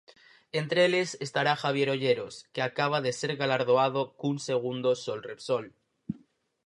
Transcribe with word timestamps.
Entre 0.59 0.79
eles 0.87 1.09
estará 1.25 1.51
Javier 1.63 1.89
Olleros, 1.95 2.35
que 2.53 2.61
acaba 2.63 2.97
de 3.05 3.11
ser 3.19 3.31
galardoado 3.41 4.01
cun 4.19 4.35
segundo 4.49 4.89
Sol 5.03 5.19
Repsol. 5.29 5.65